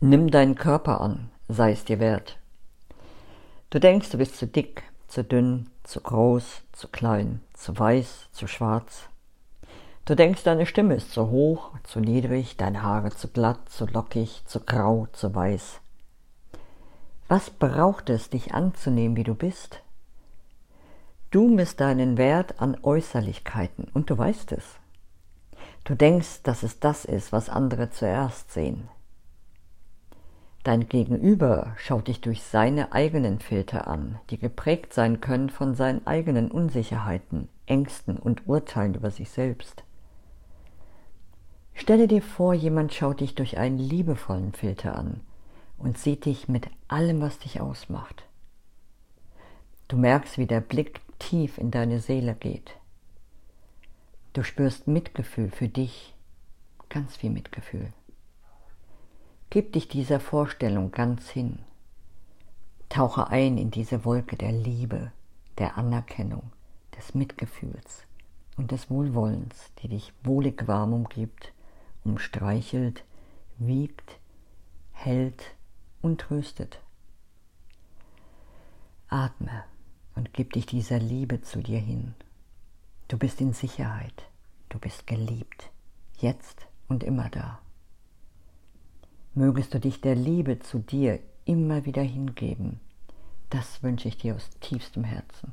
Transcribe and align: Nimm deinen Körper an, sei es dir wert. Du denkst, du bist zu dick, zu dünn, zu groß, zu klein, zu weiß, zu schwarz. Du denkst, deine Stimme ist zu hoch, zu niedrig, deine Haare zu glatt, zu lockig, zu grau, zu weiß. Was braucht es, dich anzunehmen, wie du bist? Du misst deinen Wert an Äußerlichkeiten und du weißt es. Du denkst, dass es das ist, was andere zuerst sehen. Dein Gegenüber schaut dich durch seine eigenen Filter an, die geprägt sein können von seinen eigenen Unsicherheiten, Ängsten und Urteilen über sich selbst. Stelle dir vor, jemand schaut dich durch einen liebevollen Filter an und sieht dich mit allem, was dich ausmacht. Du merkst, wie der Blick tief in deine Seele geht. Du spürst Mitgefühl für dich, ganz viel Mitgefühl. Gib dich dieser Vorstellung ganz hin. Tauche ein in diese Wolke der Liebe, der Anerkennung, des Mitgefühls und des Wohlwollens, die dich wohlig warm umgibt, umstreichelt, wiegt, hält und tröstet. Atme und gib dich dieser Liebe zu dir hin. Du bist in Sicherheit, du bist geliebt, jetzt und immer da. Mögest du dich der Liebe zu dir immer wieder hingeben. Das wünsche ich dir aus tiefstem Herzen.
Nimm 0.00 0.30
deinen 0.30 0.54
Körper 0.54 1.00
an, 1.00 1.28
sei 1.48 1.72
es 1.72 1.84
dir 1.84 1.98
wert. 1.98 2.38
Du 3.68 3.80
denkst, 3.80 4.10
du 4.10 4.18
bist 4.18 4.36
zu 4.36 4.46
dick, 4.46 4.84
zu 5.08 5.24
dünn, 5.24 5.70
zu 5.82 6.00
groß, 6.00 6.62
zu 6.70 6.86
klein, 6.86 7.40
zu 7.52 7.76
weiß, 7.76 8.28
zu 8.30 8.46
schwarz. 8.46 9.08
Du 10.04 10.14
denkst, 10.14 10.44
deine 10.44 10.66
Stimme 10.66 10.94
ist 10.94 11.10
zu 11.10 11.30
hoch, 11.30 11.72
zu 11.82 11.98
niedrig, 11.98 12.56
deine 12.56 12.84
Haare 12.84 13.10
zu 13.10 13.26
glatt, 13.26 13.68
zu 13.68 13.86
lockig, 13.86 14.44
zu 14.46 14.60
grau, 14.60 15.08
zu 15.12 15.34
weiß. 15.34 15.80
Was 17.26 17.50
braucht 17.50 18.08
es, 18.08 18.30
dich 18.30 18.54
anzunehmen, 18.54 19.16
wie 19.16 19.24
du 19.24 19.34
bist? 19.34 19.82
Du 21.32 21.48
misst 21.48 21.80
deinen 21.80 22.16
Wert 22.18 22.60
an 22.60 22.76
Äußerlichkeiten 22.84 23.88
und 23.94 24.10
du 24.10 24.16
weißt 24.16 24.52
es. 24.52 24.64
Du 25.82 25.96
denkst, 25.96 26.44
dass 26.44 26.62
es 26.62 26.78
das 26.78 27.04
ist, 27.04 27.32
was 27.32 27.48
andere 27.48 27.90
zuerst 27.90 28.52
sehen. 28.52 28.88
Dein 30.68 30.86
Gegenüber 30.86 31.72
schaut 31.78 32.08
dich 32.08 32.20
durch 32.20 32.42
seine 32.42 32.92
eigenen 32.92 33.40
Filter 33.40 33.86
an, 33.88 34.20
die 34.28 34.36
geprägt 34.36 34.92
sein 34.92 35.22
können 35.22 35.48
von 35.48 35.74
seinen 35.74 36.06
eigenen 36.06 36.50
Unsicherheiten, 36.50 37.48
Ängsten 37.64 38.18
und 38.18 38.46
Urteilen 38.46 38.92
über 38.94 39.10
sich 39.10 39.30
selbst. 39.30 39.82
Stelle 41.72 42.06
dir 42.06 42.20
vor, 42.20 42.52
jemand 42.52 42.92
schaut 42.92 43.20
dich 43.20 43.34
durch 43.34 43.56
einen 43.56 43.78
liebevollen 43.78 44.52
Filter 44.52 44.94
an 44.94 45.20
und 45.78 45.96
sieht 45.96 46.26
dich 46.26 46.48
mit 46.48 46.68
allem, 46.86 47.22
was 47.22 47.38
dich 47.38 47.62
ausmacht. 47.62 48.26
Du 49.88 49.96
merkst, 49.96 50.36
wie 50.36 50.46
der 50.46 50.60
Blick 50.60 51.00
tief 51.18 51.56
in 51.56 51.70
deine 51.70 51.98
Seele 51.98 52.34
geht. 52.34 52.76
Du 54.34 54.42
spürst 54.42 54.86
Mitgefühl 54.86 55.50
für 55.50 55.68
dich, 55.68 56.14
ganz 56.90 57.16
viel 57.16 57.30
Mitgefühl. 57.30 57.90
Gib 59.50 59.72
dich 59.72 59.88
dieser 59.88 60.20
Vorstellung 60.20 60.90
ganz 60.90 61.30
hin. 61.30 61.60
Tauche 62.90 63.28
ein 63.28 63.56
in 63.56 63.70
diese 63.70 64.04
Wolke 64.04 64.36
der 64.36 64.52
Liebe, 64.52 65.10
der 65.56 65.78
Anerkennung, 65.78 66.52
des 66.98 67.14
Mitgefühls 67.14 68.06
und 68.58 68.72
des 68.72 68.90
Wohlwollens, 68.90 69.72
die 69.78 69.88
dich 69.88 70.12
wohlig 70.22 70.68
warm 70.68 70.92
umgibt, 70.92 71.54
umstreichelt, 72.04 73.04
wiegt, 73.56 74.18
hält 74.92 75.56
und 76.02 76.20
tröstet. 76.20 76.82
Atme 79.08 79.64
und 80.14 80.34
gib 80.34 80.52
dich 80.52 80.66
dieser 80.66 80.98
Liebe 80.98 81.40
zu 81.40 81.62
dir 81.62 81.80
hin. 81.80 82.14
Du 83.08 83.16
bist 83.16 83.40
in 83.40 83.54
Sicherheit, 83.54 84.24
du 84.68 84.78
bist 84.78 85.06
geliebt, 85.06 85.70
jetzt 86.18 86.66
und 86.86 87.02
immer 87.02 87.30
da. 87.30 87.60
Mögest 89.34 89.74
du 89.74 89.80
dich 89.80 90.00
der 90.00 90.14
Liebe 90.14 90.58
zu 90.58 90.78
dir 90.78 91.20
immer 91.44 91.84
wieder 91.84 92.02
hingeben. 92.02 92.80
Das 93.50 93.82
wünsche 93.82 94.08
ich 94.08 94.18
dir 94.18 94.34
aus 94.34 94.50
tiefstem 94.60 95.04
Herzen. 95.04 95.52